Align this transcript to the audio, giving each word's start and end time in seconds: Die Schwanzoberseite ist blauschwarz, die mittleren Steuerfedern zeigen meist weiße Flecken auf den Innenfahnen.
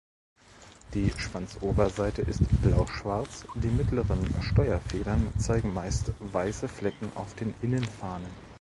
Die 0.95 1.11
Schwanzoberseite 1.15 2.23
ist 2.23 2.41
blauschwarz, 2.63 3.45
die 3.53 3.67
mittleren 3.67 4.27
Steuerfedern 4.41 5.31
zeigen 5.37 5.75
meist 5.75 6.11
weiße 6.17 6.67
Flecken 6.67 7.11
auf 7.13 7.35
den 7.35 7.53
Innenfahnen. 7.61 8.31